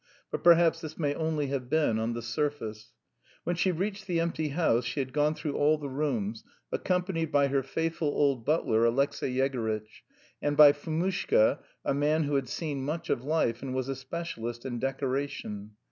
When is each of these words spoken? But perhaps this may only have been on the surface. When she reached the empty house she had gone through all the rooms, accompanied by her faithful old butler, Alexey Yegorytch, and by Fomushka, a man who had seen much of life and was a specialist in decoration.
But 0.31 0.43
perhaps 0.43 0.81
this 0.81 0.97
may 0.97 1.13
only 1.13 1.45
have 1.49 1.69
been 1.69 1.99
on 1.99 2.13
the 2.13 2.23
surface. 2.23 2.91
When 3.43 3.55
she 3.55 3.71
reached 3.71 4.07
the 4.07 4.19
empty 4.19 4.47
house 4.47 4.83
she 4.83 4.99
had 4.99 5.13
gone 5.13 5.35
through 5.35 5.55
all 5.55 5.77
the 5.77 5.91
rooms, 5.91 6.43
accompanied 6.71 7.31
by 7.31 7.49
her 7.49 7.61
faithful 7.61 8.07
old 8.07 8.43
butler, 8.43 8.83
Alexey 8.83 9.29
Yegorytch, 9.31 10.01
and 10.41 10.57
by 10.57 10.71
Fomushka, 10.71 11.59
a 11.85 11.93
man 11.93 12.23
who 12.23 12.33
had 12.33 12.49
seen 12.49 12.83
much 12.83 13.11
of 13.11 13.23
life 13.23 13.61
and 13.61 13.75
was 13.75 13.89
a 13.89 13.95
specialist 13.95 14.65
in 14.65 14.79
decoration. 14.79 15.75